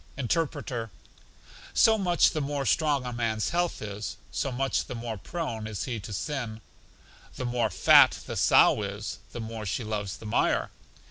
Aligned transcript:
Interpreter: 0.17 0.89
So 1.75 1.95
much 1.95 2.31
the 2.31 2.41
more 2.41 2.65
strong 2.65 3.05
a 3.05 3.13
man's 3.13 3.49
health 3.51 3.83
is, 3.83 4.17
so 4.31 4.51
much 4.51 4.85
the 4.85 4.95
more 4.95 5.15
prone 5.15 5.67
is 5.67 5.83
he 5.83 5.99
to 5.99 6.11
sin. 6.11 6.61
The 7.35 7.45
more 7.45 7.69
fat 7.69 8.17
the 8.25 8.35
sow 8.35 8.81
is, 8.81 9.19
the 9.31 9.39
more 9.39 9.67
she 9.67 9.83
loves 9.83 10.17
the 10.17 10.25
mire. 10.25 10.71